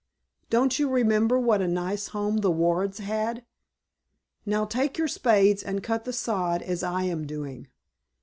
Don't 0.49 0.79
you 0.79 0.89
remember 0.89 1.37
what 1.37 1.61
a 1.61 1.67
nice 1.67 2.07
home 2.07 2.37
the 2.37 2.49
Wards 2.49 2.97
had? 2.97 3.45
Now 4.47 4.65
take 4.65 4.97
your 4.97 5.07
spades 5.07 5.61
and 5.61 5.83
cut 5.83 6.05
the 6.05 6.11
sod 6.11 6.63
as 6.63 6.81
I 6.81 7.03
am 7.03 7.27
doing. 7.27 7.67